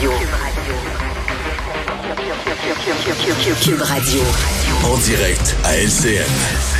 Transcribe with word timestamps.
Radio. 0.00 0.12
Cube 3.60 3.82
Radio. 3.82 4.22
En 4.84 4.96
direct 4.96 5.54
à 5.64 5.76
LCN. 5.76 6.79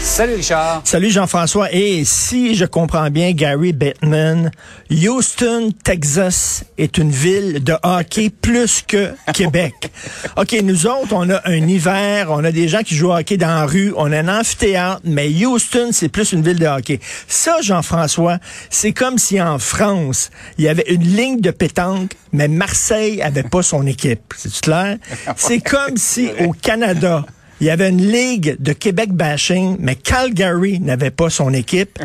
Salut 0.00 0.36
Richard. 0.36 0.82
Salut 0.84 1.10
Jean-François. 1.10 1.72
Et 1.72 2.04
si 2.04 2.54
je 2.54 2.64
comprends 2.64 3.10
bien 3.10 3.32
Gary 3.32 3.72
Bettman, 3.72 4.50
Houston, 4.90 5.70
Texas 5.84 6.64
est 6.78 6.98
une 6.98 7.10
ville 7.10 7.62
de 7.62 7.74
hockey 7.82 8.30
plus 8.30 8.82
que 8.86 9.12
Québec. 9.32 9.92
OK, 10.36 10.56
nous 10.62 10.86
autres, 10.86 11.12
on 11.12 11.28
a 11.30 11.40
un 11.44 11.68
hiver, 11.68 12.28
on 12.30 12.44
a 12.44 12.52
des 12.52 12.68
gens 12.68 12.82
qui 12.82 12.94
jouent 12.94 13.10
au 13.10 13.16
hockey 13.16 13.36
dans 13.36 13.48
la 13.48 13.66
rue, 13.66 13.92
on 13.96 14.10
a 14.12 14.18
un 14.18 14.40
amphithéâtre, 14.40 15.02
mais 15.04 15.28
Houston, 15.44 15.90
c'est 15.92 16.08
plus 16.08 16.32
une 16.32 16.42
ville 16.42 16.58
de 16.58 16.66
hockey. 16.66 17.00
Ça, 17.26 17.60
Jean-François, 17.60 18.38
c'est 18.70 18.92
comme 18.92 19.18
si 19.18 19.40
en 19.40 19.58
France, 19.58 20.30
il 20.58 20.64
y 20.64 20.68
avait 20.68 20.92
une 20.92 21.04
ligne 21.04 21.40
de 21.40 21.50
pétanque, 21.50 22.12
mais 22.32 22.48
Marseille 22.48 23.20
avait 23.20 23.42
pas 23.42 23.62
son 23.62 23.86
équipe. 23.86 24.34
C'est 24.36 24.60
clair? 24.60 24.98
C'est 25.36 25.60
comme 25.60 25.96
si 25.96 26.30
au 26.44 26.52
Canada, 26.52 27.24
il 27.60 27.66
y 27.66 27.70
avait 27.70 27.88
une 27.88 28.06
ligue 28.06 28.56
de 28.60 28.72
Québec 28.72 29.12
bashing, 29.12 29.76
mais 29.80 29.94
Calgary 29.96 30.80
n'avait 30.80 31.10
pas 31.10 31.30
son 31.30 31.52
équipe. 31.52 31.98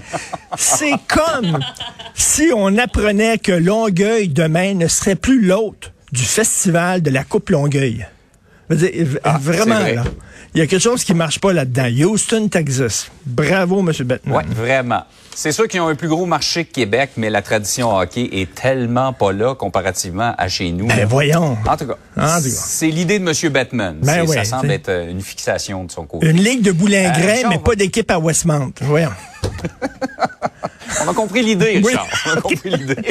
C'est 0.58 0.96
comme 1.08 1.60
si 2.16 2.52
on 2.56 2.78
apprenait 2.78 3.38
que 3.38 3.52
Longueuil 3.52 4.30
demain 4.30 4.74
ne 4.74 4.88
serait 4.88 5.16
plus 5.16 5.42
l'hôte 5.42 5.92
du 6.12 6.24
festival 6.24 7.02
de 7.02 7.10
la 7.10 7.24
Coupe 7.24 7.50
Longueuil. 7.50 8.06
Ah, 9.24 9.38
vraiment, 9.42 9.80
là. 9.80 10.04
Il 10.56 10.60
y 10.60 10.62
a 10.62 10.68
quelque 10.68 10.82
chose 10.82 11.04
qui 11.04 11.14
marche 11.14 11.40
pas 11.40 11.52
là-dedans. 11.52 11.88
Houston, 11.88 12.48
Texas. 12.48 13.10
Bravo, 13.26 13.80
M. 13.80 13.92
Bettman. 14.06 14.38
Oui, 14.38 14.44
vraiment. 14.56 15.04
C'est 15.36 15.52
sûr 15.52 15.68
qu'ils 15.68 15.82
ont 15.82 15.88
un 15.88 15.96
plus 15.96 16.08
gros 16.08 16.28
marché 16.28 16.64
que 16.64 16.72
Québec, 16.72 17.12
mais 17.18 17.32
la 17.32 17.42
tradition 17.42 17.96
hockey 17.96 18.30
est 18.32 18.54
tellement 18.54 19.14
pas 19.14 19.32
là 19.32 19.56
comparativement 19.56 20.36
à 20.38 20.48
chez 20.48 20.72
nous. 20.72 20.86
Ben 20.86 21.06
voyons. 21.06 21.58
En 21.68 21.76
tout 21.76 21.88
cas, 21.88 22.40
c'est 22.40 22.90
l'idée 22.90 23.18
de 23.18 23.28
M. 23.28 23.52
Bettman. 23.52 23.98
Ben 24.02 24.28
ça 24.28 24.44
semble 24.44 24.72
être 24.72 24.90
euh, 24.90 25.10
une 25.10 25.22
fixation 25.22 25.86
de 25.86 25.92
son 25.92 26.06
côté. 26.06 26.28
Une 26.30 26.38
ligue 26.38 26.62
de 26.62 26.72
boulingrin, 26.72 27.46
euh, 27.46 27.50
mais 27.50 27.58
pas 27.58 27.76
d'équipe 27.76 28.10
à 28.12 28.20
Westmount. 28.20 28.74
Voyons. 28.82 29.10
On 31.06 31.10
a 31.10 31.14
compris 31.14 31.42
l'idée, 31.42 31.82
Richard. 31.84 32.08
On 32.28 32.38
a 32.38 32.42
compris 32.42 32.70
l'idée. 32.70 32.96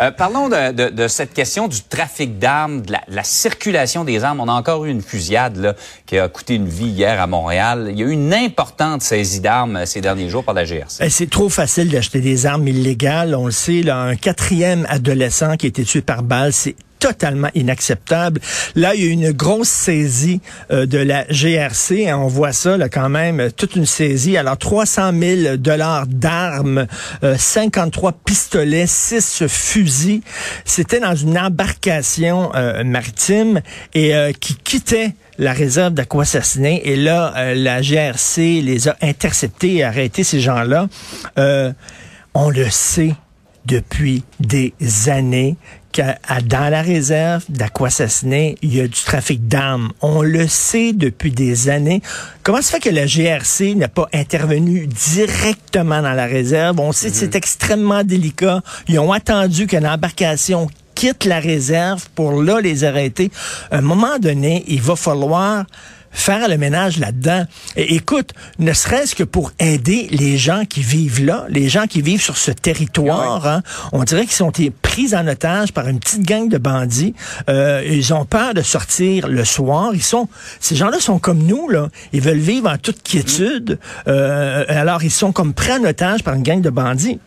Euh, 0.00 0.10
parlons 0.10 0.48
de, 0.48 1.08
cette 1.08 1.32
question 1.34 1.68
du 1.68 1.82
trafic 1.82 2.38
d'armes, 2.38 2.82
de 2.82 2.92
la, 3.08 3.24
circulation 3.24 4.04
des 4.04 4.24
armes. 4.24 4.40
On 4.40 4.48
a 4.48 4.52
encore 4.52 4.84
eu 4.84 4.90
une 4.90 5.02
fusillade 5.02 5.76
qui 6.06 6.18
a 6.18 6.28
coûté 6.28 6.54
une 6.54 6.68
vie 6.68 6.88
hier 6.88 7.20
à 7.20 7.26
Montréal. 7.26 7.88
Il 7.90 7.98
y 7.98 8.02
a 8.02 8.06
eu 8.06 8.10
une 8.10 8.32
importante 8.34 9.02
saisie 9.02 9.40
d'armes 9.40 9.76
euh, 9.76 9.86
ces 9.86 10.00
derniers 10.00 10.28
jours 10.28 10.44
par 10.44 10.54
la 10.54 10.64
GRC. 10.64 11.00
Eh, 11.00 11.10
c'est 11.10 11.30
trop 11.30 11.48
facile 11.48 11.90
d'acheter 11.90 12.20
des 12.20 12.46
armes 12.46 12.66
illégales. 12.68 13.34
On 13.34 13.46
le 13.46 13.52
sait, 13.52 13.82
là, 13.82 13.98
un 13.98 14.16
quatrième 14.16 14.86
adolescent 14.88 15.56
qui 15.56 15.66
a 15.66 15.68
été 15.68 15.84
tué 15.84 16.02
par 16.02 16.22
balle, 16.22 16.52
c'est 16.52 16.76
totalement 17.00 17.48
inacceptable. 17.54 18.40
Là, 18.76 18.94
il 18.94 19.00
y 19.00 19.04
a 19.04 19.08
eu 19.08 19.10
une 19.10 19.32
grosse 19.32 19.68
saisie 19.68 20.40
euh, 20.70 20.86
de 20.86 20.98
la 20.98 21.24
GRC. 21.28 22.12
On 22.12 22.28
voit 22.28 22.52
ça 22.52 22.76
là, 22.76 22.88
quand 22.88 23.08
même, 23.08 23.50
toute 23.56 23.74
une 23.74 23.86
saisie. 23.86 24.36
Alors, 24.36 24.56
300 24.56 25.12
000 25.18 25.56
dollars 25.56 26.06
d'armes, 26.06 26.86
53 27.36 28.10
euh, 28.10 28.14
pistolets, 28.24 28.86
6 28.86 29.48
fusils. 29.48 30.20
C'était 30.64 31.00
dans 31.00 31.16
une 31.16 31.38
embarcation 31.38 32.52
euh, 32.54 32.84
maritime 32.84 33.60
et 33.94 34.12
qui 34.38 34.56
quittait 34.56 35.14
la 35.38 35.52
réserve 35.52 35.94
d'Aquassassiné. 35.94 36.82
Et 36.88 36.96
là, 36.96 37.54
la 37.54 37.80
GRC 37.80 38.60
les 38.60 38.88
a 38.88 38.96
interceptés 39.00 39.76
et 39.76 39.84
arrêtés, 39.84 40.22
ces 40.22 40.40
gens-là. 40.40 40.88
on 42.34 42.50
le 42.50 42.68
sait 42.68 43.14
depuis 43.66 44.24
des 44.40 44.72
années 45.08 45.56
que 45.92 46.02
dans 46.44 46.70
la 46.70 46.82
réserve 46.82 47.44
d'Aquassassiné, 47.48 48.56
il 48.62 48.74
y 48.74 48.80
a 48.80 48.86
du 48.86 49.00
trafic 49.02 49.48
d'armes. 49.48 49.92
On 50.00 50.22
le 50.22 50.46
sait 50.46 50.92
depuis 50.92 51.32
des 51.32 51.68
années. 51.68 52.00
Comment 52.42 52.62
se 52.62 52.70
fait 52.70 52.80
que 52.80 52.90
la 52.90 53.06
GRC 53.06 53.74
n'a 53.74 53.88
pas 53.88 54.08
intervenu 54.12 54.86
directement 54.86 56.00
dans 56.02 56.12
la 56.12 56.26
réserve? 56.26 56.78
On 56.78 56.92
sait 56.92 57.10
que 57.10 57.16
c'est 57.16 57.34
mhm. 57.34 57.38
extrêmement 57.38 58.04
délicat. 58.04 58.62
Ils 58.88 58.98
ont 58.98 59.12
attendu 59.12 59.66
qu'une 59.66 59.86
embarcation 59.86 60.68
quitte 60.94 61.24
la 61.24 61.40
réserve 61.40 62.08
pour 62.14 62.42
là 62.42 62.60
les 62.60 62.84
arrêter. 62.84 63.30
À 63.70 63.78
un 63.78 63.80
moment 63.80 64.18
donné, 64.18 64.64
il 64.68 64.82
va 64.82 64.96
falloir 64.96 65.64
faire 66.10 66.48
le 66.48 66.58
ménage 66.58 66.98
là-dedans. 66.98 67.44
Et 67.76 67.94
écoute, 67.94 68.32
ne 68.58 68.72
serait-ce 68.72 69.14
que 69.14 69.24
pour 69.24 69.52
aider 69.58 70.08
les 70.10 70.36
gens 70.38 70.64
qui 70.64 70.82
vivent 70.82 71.24
là, 71.24 71.46
les 71.48 71.68
gens 71.68 71.86
qui 71.86 72.02
vivent 72.02 72.22
sur 72.22 72.36
ce 72.36 72.50
territoire, 72.50 73.46
hein, 73.46 73.62
on 73.92 74.04
dirait 74.04 74.22
qu'ils 74.22 74.32
sont 74.32 74.52
pris 74.82 75.14
en 75.14 75.26
otage 75.26 75.72
par 75.72 75.88
une 75.88 76.00
petite 76.00 76.22
gang 76.22 76.48
de 76.48 76.58
bandits. 76.58 77.14
Euh, 77.48 77.82
ils 77.86 78.12
ont 78.12 78.24
peur 78.24 78.54
de 78.54 78.62
sortir 78.62 79.28
le 79.28 79.44
soir. 79.44 79.90
Ils 79.94 80.02
sont, 80.02 80.28
ces 80.60 80.76
gens-là 80.76 81.00
sont 81.00 81.18
comme 81.18 81.42
nous 81.44 81.68
là. 81.68 81.88
Ils 82.12 82.20
veulent 82.20 82.38
vivre 82.38 82.68
en 82.68 82.78
toute 82.78 83.02
quiétude. 83.02 83.78
Euh, 84.08 84.64
alors 84.68 85.02
ils 85.02 85.10
sont 85.10 85.32
comme 85.32 85.54
pris 85.54 85.72
en 85.72 85.84
otage 85.84 86.22
par 86.22 86.34
une 86.34 86.42
gang 86.42 86.60
de 86.60 86.70
bandits 86.70 87.20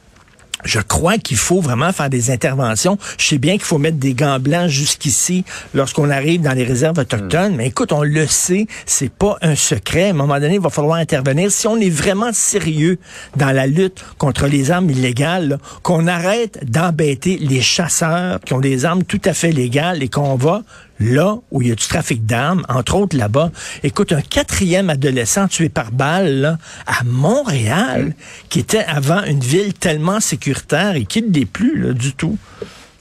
je 0.63 0.79
crois 0.79 1.18
qu'il 1.18 1.38
faut 1.38 1.62
vraiment 1.62 1.91
faire 1.91 2.09
des 2.09 2.31
interventions. 2.31 2.97
Je 3.18 3.25
sais 3.25 3.38
bien 3.38 3.53
qu'il 3.53 3.63
faut 3.63 3.78
mettre 3.78 3.97
des 3.97 4.13
gants 4.13 4.40
blancs 4.40 4.68
jusqu'ici 4.68 5.44
lorsqu'on 5.74 6.09
arrive 6.09 6.41
dans 6.41 6.53
les 6.53 6.63
réserves 6.63 6.97
autochtones, 6.97 7.56
mais 7.56 7.68
écoute, 7.68 7.91
on 7.91 8.03
le 8.03 8.28
sait, 8.28 8.68
c'est 8.85 9.12
pas 9.12 9.38
un 9.41 9.56
secret. 9.56 10.07
À 10.07 10.09
un 10.09 10.13
moment 10.13 10.40
donné, 10.40 10.56
il 10.56 10.62
va 10.62 10.69
falloir 10.69 10.97
intervenir. 10.97 11.51
Si 11.51 11.68
on 11.68 11.78
est 11.78 11.90
vraiment 11.90 12.31
sérieux 12.34 12.97
dans 13.35 13.51
la 13.51 13.68
lutte 13.68 14.03
contre 14.18 14.47
les 14.47 14.72
armes 14.72 14.90
illégales, 14.90 15.59
qu'on 15.81 16.07
arrête 16.07 16.59
d'embêter 16.69 17.38
les 17.38 17.62
chasseurs 17.62 18.40
qui 18.41 18.53
ont 18.53 18.59
des 18.59 18.85
armes 18.85 19.03
tout 19.03 19.22
à 19.25 19.34
fait 19.34 19.51
légales 19.51 20.03
et 20.03 20.07
qu'on 20.07 20.35
va 20.35 20.63
là 21.03 21.37
où 21.51 21.61
il 21.61 21.67
y 21.67 21.71
a 21.71 21.75
du 21.75 21.87
trafic 21.87 22.25
d'armes, 22.25 22.63
entre 22.69 22.95
autres 22.95 23.17
là-bas. 23.17 23.51
Écoute, 23.83 24.11
un 24.11 24.21
quatrième 24.21 24.89
adolescent 24.89 25.47
tué 25.47 25.69
par 25.69 25.91
balle 25.91 26.57
à 26.87 27.03
Montréal, 27.03 28.15
qui 28.49 28.59
était 28.59 28.83
avant 28.85 29.23
une 29.23 29.41
ville 29.41 29.73
tellement 29.73 30.19
sécuritaire 30.19 30.95
et 30.95 31.05
qui 31.05 31.21
ne 31.21 31.31
l'est 31.31 31.45
plus 31.45 31.79
là, 31.79 31.93
du 31.93 32.13
tout. 32.13 32.37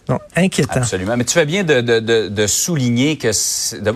Non, 0.09 0.19
inquiétant. 0.35 0.81
Absolument. 0.81 1.17
Mais 1.17 1.25
tu 1.25 1.35
fais 1.35 1.47
bien 1.47 1.63
de, 1.63 1.81
de, 1.81 2.29
de, 2.29 2.47
souligner 2.49 3.17
que 3.17 3.31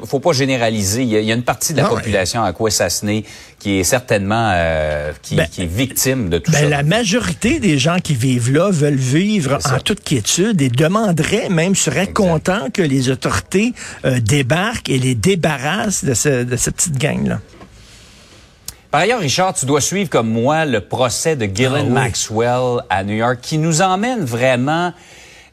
faut 0.05 0.21
pas 0.21 0.33
généraliser. 0.33 1.03
Il 1.03 1.09
y, 1.09 1.33
a, 1.33 1.35
une 1.35 1.43
partie 1.43 1.73
de 1.73 1.79
la 1.79 1.89
population 1.89 2.45
à 2.45 2.53
quoi 2.53 2.71
s'assener 2.71 3.25
qui 3.59 3.81
est 3.81 3.85
certainement 3.85 4.53
euh, 4.55 5.13
qui, 5.23 5.35
ben, 5.35 5.49
qui, 5.51 5.63
est 5.63 5.67
victime 5.67 6.29
de 6.29 6.39
tout 6.39 6.53
ben, 6.53 6.59
ça. 6.59 6.69
La 6.69 6.85
majorité 6.85 7.59
des 7.59 7.79
gens 7.79 7.99
qui 7.99 8.15
vivent 8.15 8.53
là 8.53 8.71
veulent 8.71 8.95
vivre 8.95 9.59
en 9.65 9.81
toute 9.81 10.05
quiétude 10.05 10.63
et 10.63 10.69
demanderaient, 10.69 11.49
même 11.49 11.75
seraient 11.75 12.13
contents 12.13 12.69
que 12.73 12.83
les 12.83 13.11
autorités 13.11 13.73
euh, 14.05 14.21
débarquent 14.21 14.89
et 14.89 14.99
les 14.99 15.17
débarrassent 15.17 16.05
de, 16.05 16.15
ce, 16.15 16.45
de 16.45 16.57
cette 16.57 16.77
petite 16.77 16.99
gang-là. 16.99 17.41
Par 18.93 19.01
ailleurs, 19.01 19.21
Richard, 19.21 19.55
tu 19.55 19.67
dois 19.67 19.81
suivre 19.81 20.09
comme 20.09 20.31
moi 20.31 20.65
le 20.65 20.81
procès 20.81 21.35
de 21.35 21.47
Ghislaine 21.47 21.89
ah 21.91 21.93
Maxwell 21.93 22.83
à 22.89 23.03
New 23.03 23.17
York 23.17 23.39
qui 23.43 23.59
nous 23.59 23.83
emmène 23.83 24.25
vraiment 24.25 24.93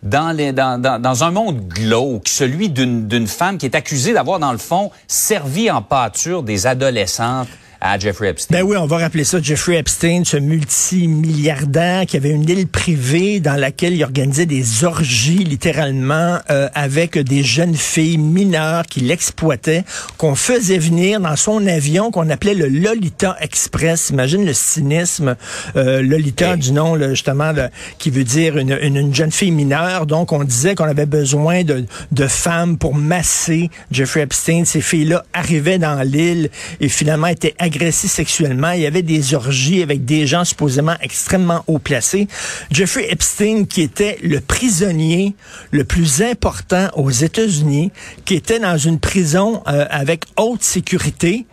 dans, 0.03 0.35
les, 0.35 0.51
dans, 0.51 0.79
dans, 0.79 1.01
dans 1.01 1.23
un 1.23 1.31
monde 1.31 1.67
glauque, 1.67 2.27
celui 2.27 2.69
d'une 2.69 3.27
femme 3.27 3.57
qui 3.57 3.65
est 3.65 3.75
accusée 3.75 4.13
d'avoir, 4.13 4.39
dans 4.39 4.51
le 4.51 4.57
fond, 4.57 4.91
servi 5.07 5.71
en 5.71 5.81
pâture 5.81 6.43
des 6.43 6.67
adolescentes 6.67 7.47
à 7.83 7.99
Jeffrey 7.99 8.29
Epstein. 8.29 8.55
Ben 8.55 8.63
oui, 8.63 8.77
on 8.77 8.85
va 8.85 8.97
rappeler 8.97 9.25
ça. 9.25 9.41
Jeffrey 9.41 9.75
Epstein, 9.75 10.23
ce 10.23 10.37
multimilliardaire 10.37 12.05
qui 12.05 12.15
avait 12.15 12.29
une 12.29 12.49
île 12.49 12.65
privée 12.65 13.41
dans 13.41 13.55
laquelle 13.59 13.93
il 13.93 14.03
organisait 14.03 14.45
des 14.45 14.85
orgies, 14.85 15.43
littéralement, 15.43 16.39
euh, 16.49 16.69
avec 16.73 17.17
des 17.17 17.43
jeunes 17.43 17.75
filles 17.75 18.17
mineures 18.17 18.85
qui 18.85 19.01
l'exploitaient, 19.01 19.83
qu'on 20.17 20.35
faisait 20.35 20.77
venir 20.77 21.19
dans 21.19 21.35
son 21.35 21.67
avion 21.67 22.09
qu'on 22.09 22.29
appelait 22.29 22.53
le 22.53 22.67
Lolita 22.69 23.35
Express. 23.41 24.11
Imagine 24.11 24.45
le 24.45 24.53
cynisme. 24.53 25.35
Euh, 25.75 26.01
Lolita, 26.01 26.55
du 26.55 26.71
nom, 26.71 26.97
justement, 27.09 27.51
qui 27.97 28.11
veut 28.11 28.23
dire 28.23 28.57
une, 28.57 28.79
une, 28.81 29.13
jeune 29.13 29.31
fille 29.31 29.51
mineure. 29.51 30.05
Donc, 30.05 30.31
on 30.31 30.45
disait 30.45 30.75
qu'on 30.75 30.85
avait 30.85 31.05
besoin 31.05 31.63
de, 31.63 31.85
de 32.13 32.27
femmes 32.27 32.77
pour 32.77 32.95
masser 32.95 33.69
Jeffrey 33.91 34.21
Epstein. 34.21 34.63
Ces 34.63 34.79
filles-là 34.79 35.25
arrivaient 35.33 35.79
dans 35.79 36.01
l'île 36.01 36.49
et 36.79 36.87
finalement 36.87 37.27
étaient 37.27 37.55
agressé 37.73 38.07
sexuellement. 38.07 38.71
Il 38.71 38.81
y 38.81 38.85
avait 38.85 39.01
des 39.01 39.33
orgies 39.33 39.81
avec 39.81 40.05
des 40.05 40.27
gens 40.27 40.45
supposément 40.45 40.95
extrêmement 41.01 41.63
haut 41.65 41.79
placés. 41.79 42.27
Jeffrey 42.71 43.07
Epstein, 43.09 43.65
qui 43.65 43.81
était 43.81 44.19
le 44.21 44.39
prisonnier 44.39 45.33
le 45.71 45.83
plus 45.83 46.21
important 46.21 46.89
aux 46.95 47.09
États-Unis, 47.09 47.91
qui 48.25 48.35
était 48.35 48.59
dans 48.59 48.77
une 48.77 48.99
prison 48.99 49.63
euh, 49.67 49.85
avec 49.89 50.25
haute 50.37 50.63
sécurité, 50.63 51.45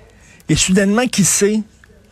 et 0.51 0.57
soudainement, 0.57 1.07
qui 1.07 1.25
sait, 1.25 1.61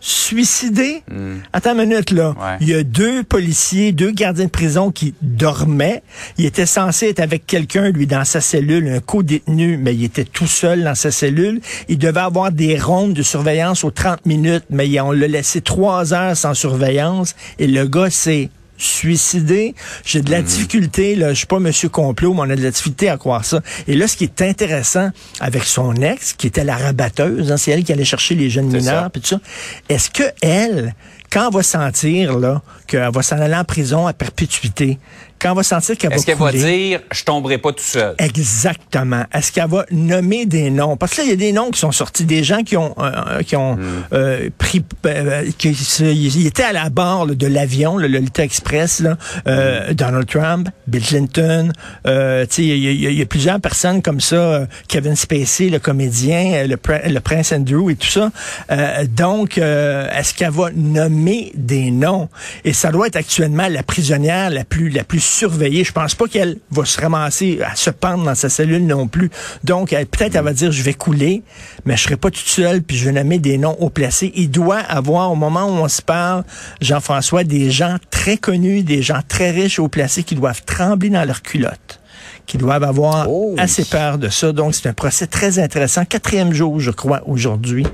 suicidé. 0.01 1.03
Hmm. 1.11 1.37
Attends 1.53 1.79
une 1.79 1.89
minute, 1.89 2.11
là. 2.11 2.35
Il 2.61 2.69
y 2.69 2.75
a 2.75 2.83
deux 2.83 3.23
policiers, 3.23 3.93
deux 3.93 4.11
gardiens 4.11 4.47
de 4.47 4.51
prison 4.51 4.91
qui 4.91 5.15
dormaient. 5.23 6.03
Il 6.37 6.47
était 6.47 6.67
censé 6.67 7.09
être 7.09 7.21
avec 7.21 7.47
quelqu'un, 7.47 7.91
lui, 7.91 8.07
dans 8.07 8.25
sa 8.25 8.41
cellule, 8.41 8.89
un 8.89 9.01
co-détenu, 9.01 9.77
mais 9.77 9.95
il 9.95 10.05
était 10.05 10.25
tout 10.25 10.47
seul 10.47 10.85
dans 10.85 10.95
sa 10.95 11.11
cellule. 11.11 11.61
Il 11.89 11.99
devait 11.99 12.21
avoir 12.21 12.53
des 12.53 12.79
rondes 12.79 13.15
de 13.15 13.23
surveillance 13.23 13.85
aux 13.85 13.91
30 13.91 14.27
minutes, 14.27 14.65
mais 14.71 15.01
on 15.01 15.13
l'a 15.13 15.29
laissé 15.29 15.61
trois 15.61 16.15
heures 16.15 16.37
sans 16.37 16.55
surveillance 16.55 17.35
et 17.59 17.67
le 17.67 17.87
gars 17.87 18.11
s'est 18.11 18.51
suicidé. 18.79 19.75
J'ai 20.05 20.23
de 20.23 20.31
la 20.31 20.41
difficulté, 20.41 21.17
là, 21.17 21.31
je 21.31 21.39
suis 21.39 21.47
pas 21.47 21.59
monsieur 21.59 21.89
complot, 21.89 22.33
mais 22.33 22.41
on 22.41 22.51
a 22.51 22.57
de 22.57 22.63
la 22.63 22.71
difficulté 22.71 23.09
à 23.09 23.17
croire 23.17 23.45
ça. 23.45 23.61
Et 23.87 23.95
là, 23.95 24.09
ce 24.09 24.17
qui 24.17 24.25
est 24.25 24.43
intéressant 24.43 25.11
avec 25.41 25.65
son 25.65 25.95
ex, 25.97 26.33
qui 26.33 26.47
était 26.47 26.65
la 26.65 26.77
rabatteuse, 26.77 27.53
hein, 27.53 27.57
c'est 27.57 27.73
elle 27.73 27.85
qui 27.85 27.93
allait 27.93 28.05
chercher 28.05 28.35
les 28.35 28.49
jeunes 28.49 28.69
mineurs, 28.69 29.11
puis 29.11 29.21
tout 29.21 29.29
ça. 29.29 29.41
Est-ce 29.89 30.11
que 30.11 30.23
elle, 30.41 30.95
quand 31.31 31.49
elle 31.49 31.55
va 31.55 31.63
sentir 31.63 32.39
là 32.39 32.63
qu'elle 32.87 33.11
va 33.13 33.23
s'en 33.23 33.39
aller 33.39 33.57
en 33.57 33.65
prison 33.65 34.07
à 34.07 34.13
perpétuité, 34.13 34.99
quand 35.41 35.51
elle 35.51 35.57
va 35.57 35.63
sentir 35.63 35.97
qu'elle 35.97 36.11
va 36.11 36.17
Est-ce 36.17 36.27
qu'elle 36.27 36.37
va 36.39 36.53
dire 36.53 37.01
je 37.13 37.25
tomberai 37.25 37.59
pas 37.59 37.73
tout 37.73 37.85
seul? 37.85 38.15
Exactement. 38.19 39.25
Est-ce 39.33 39.53
qu'elle 39.53 39.69
va 39.69 39.85
nommer 39.91 40.47
des 40.47 40.71
noms? 40.71 40.97
Parce 40.97 41.13
que 41.15 41.19
là, 41.19 41.25
il 41.25 41.31
y 41.31 41.33
a 41.33 41.37
des 41.37 41.53
noms 41.53 41.71
qui 41.71 41.79
sont 41.79 41.93
sortis, 41.93 42.25
des 42.25 42.45
gens 42.45 42.63
qui 42.63 42.77
ont 42.77 42.95
euh, 42.99 43.43
qui 43.43 43.57
ont 43.57 43.79
euh, 44.13 44.49
pris, 44.59 44.83
euh, 45.07 45.45
qui 45.59 45.71
ils 46.01 46.47
étaient 46.47 46.63
à 46.65 46.73
la 46.73 46.91
barre 46.91 47.27
là, 47.27 47.35
de 47.35 47.47
l'avion, 47.47 47.97
le 47.97 48.09
Lolita 48.09 48.43
Express, 48.45 49.01
là, 49.01 49.17
euh, 49.47 49.93
Donald 49.95 50.27
Trump, 50.27 50.69
Bill 50.87 51.03
Clinton, 51.03 51.73
euh, 52.07 52.45
tu 52.47 52.55
sais, 52.55 52.63
il 52.65 52.77
y, 52.85 53.07
y 53.09 53.15
y 53.15 53.23
a 53.23 53.27
plusieurs 53.27 53.61
personnes 53.61 54.03
comme 54.03 54.21
ça, 54.21 54.37
euh, 54.37 54.67
Kevin 54.89 55.17
Spacey, 55.17 55.69
le 55.69 55.79
comédien, 55.79 56.53
euh, 56.55 56.67
le, 56.67 56.77
pr- 56.77 57.09
le 57.09 57.21
prince 57.21 57.53
Andrew 57.53 57.91
et 57.91 57.97
tout 57.97 58.09
ça. 58.09 58.31
Euh, 58.71 59.05
donc, 59.09 59.59
euh, 59.59 60.09
est-ce 60.17 60.35
qu'elle 60.35 60.51
va 60.51 60.71
nommer 60.75 61.53
des 61.55 61.91
noms? 61.91 62.29
Et 62.65 62.73
ça 62.73 62.91
doit 62.91 63.07
être 63.07 63.17
actuellement 63.17 63.69
la 63.69 63.83
prisonnière 63.83 64.51
la 64.51 64.65
plus 64.65 64.89
la 64.91 65.05
plus 65.05 65.21
surveillée. 65.29 65.85
Je 65.85 65.93
pense 65.93 66.15
pas 66.15 66.27
qu'elle 66.27 66.59
va 66.71 66.85
se 66.85 67.01
ramasser 67.01 67.61
à 67.65 67.75
se 67.77 67.91
pendre 67.91 68.25
dans 68.25 68.35
sa 68.35 68.49
cellule 68.49 68.87
non 68.87 69.07
plus. 69.09 69.31
Donc, 69.65 69.93
elle- 69.93 70.07
peut-être 70.07 70.35
elle 70.37 70.45
va 70.45 70.53
dire 70.53 70.73
je 70.73 70.83
vais 70.83 70.95
couler, 70.95 71.43
mais 71.85 71.97
je 71.97 72.03
serai 72.05 72.17
pas 72.17 72.31
toute 72.31 72.47
seule, 72.47 72.83
puis 72.83 72.97
je 72.97 73.05
vais 73.07 73.13
nommer 73.13 73.39
des 73.39 73.59
noms 73.59 73.77
au 73.81 73.91
placé. 73.91 74.33
Il 74.35 74.51
doit 74.51 74.79
avoir, 74.79 75.31
au 75.31 75.37
moment 75.37 75.65
où 75.67 75.83
on 75.83 75.89
se 75.89 76.03
parle, 76.03 76.45
Jean-François, 76.81 77.45
des 77.45 77.71
gens 77.71 77.97
très 78.11 78.37
connus, 78.37 78.83
des 78.83 79.03
gens 79.03 79.21
très 79.27 79.51
riches 79.51 79.79
au 79.79 79.89
placé 79.89 80.23
qui 80.23 80.35
doivent 80.35 80.63
trembler 80.65 81.11
dans 81.11 81.25
leurs 81.25 81.43
culottes 81.43 82.01
qui 82.47 82.57
doivent 82.57 82.83
avoir 82.85 83.27
Oh. 83.29 83.55
assez 83.59 83.85
peur 83.85 84.17
de 84.17 84.31
ça. 84.31 84.53
Donc, 84.53 84.75
c'est 84.75 84.89
un 84.89 84.95
procès 84.95 85.27
très 85.27 85.59
intéressant. 85.59 86.07
Quatrième 86.07 86.55
jour, 86.55 86.81
je 86.81 86.91
crois, 86.91 87.21
aujourd'hui. 87.27 87.87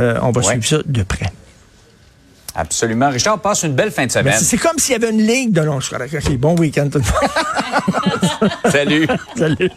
Euh, 0.00 0.18
on 0.22 0.30
va 0.30 0.40
Ouais. 0.40 0.46
suivre 0.58 0.64
ça 0.64 0.78
de 0.86 1.02
près. 1.02 1.26
Absolument. 2.58 3.10
Richard, 3.10 3.38
passe 3.38 3.62
une 3.62 3.74
belle 3.74 3.92
fin 3.92 4.04
de 4.04 4.10
semaine. 4.10 4.36
C'est 4.36 4.58
comme 4.58 4.78
s'il 4.78 4.92
y 4.92 4.96
avait 4.96 5.10
une 5.10 5.24
ligue 5.24 5.52
de 5.52 5.60
long. 5.60 5.78
Je 5.78 5.86
suis 5.86 5.94
correct. 5.94 6.12
OK, 6.12 6.36
bon 6.38 6.56
week-end 6.56 6.88
tout 6.90 6.98
le 6.98 7.04
monde. 7.04 8.50
Salut. 8.72 9.06
Salut. 9.36 9.70